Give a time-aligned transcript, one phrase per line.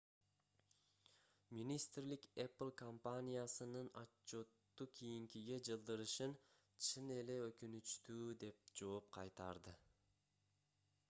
[1.57, 6.35] министрлик apple компаниясынын отчётту кийинкиге жылдырышын
[6.87, 9.77] чын эле өкүнүчтүү деп жооп кайтарды